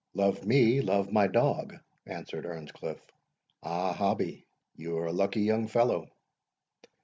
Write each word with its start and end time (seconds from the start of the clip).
"Love 0.15 0.43
me, 0.47 0.81
love 0.81 1.11
my 1.11 1.27
dog," 1.27 1.75
answered 2.07 2.45
Earnscliff. 2.47 2.99
"Ah, 3.61 3.93
Hobbie, 3.93 4.47
you 4.75 4.97
are 4.97 5.05
a 5.05 5.11
lucky 5.13 5.41
young 5.41 5.67
fellow!" 5.67 6.09